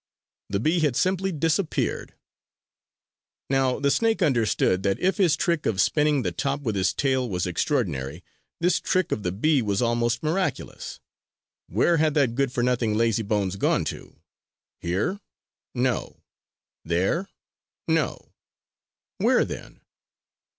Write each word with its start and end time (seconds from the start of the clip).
The 0.49 0.59
bee 0.59 0.79
had 0.79 0.95
simply 0.95 1.31
disappeared! 1.31 2.15
Now, 3.51 3.79
the 3.79 3.91
snake 3.91 4.23
understood 4.23 4.81
that 4.81 4.97
if 4.99 5.17
his 5.17 5.35
trick 5.35 5.67
of 5.67 5.79
spinning 5.79 6.23
the 6.23 6.31
top 6.31 6.61
with 6.61 6.73
his 6.75 6.91
tail 6.91 7.29
was 7.29 7.45
extraordinary, 7.45 8.23
this 8.59 8.79
trick 8.79 9.11
of 9.11 9.21
the 9.21 9.31
bee 9.31 9.61
was 9.61 9.79
almost 9.79 10.23
miraculous. 10.23 10.99
Where 11.69 11.97
had 11.97 12.15
that 12.15 12.33
good 12.33 12.51
for 12.51 12.63
nothing 12.63 12.95
lazybones 12.95 13.57
gone 13.57 13.85
to? 13.93 14.15
Here? 14.79 15.19
No! 15.75 16.23
There? 16.83 17.27
No! 17.87 18.33
Where 19.19 19.45
then? 19.45 19.81